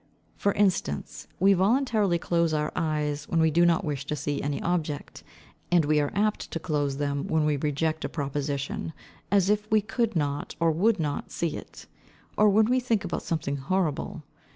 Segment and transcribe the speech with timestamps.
[0.35, 4.59] For instance, we voluntarily close our eyes when we do not wish to see any
[4.63, 5.23] object,
[5.71, 8.93] and we are apt to close them, when we reject a proposition,
[9.29, 11.85] as if we could not or would not see it;
[12.35, 14.23] or when we think about something horrible.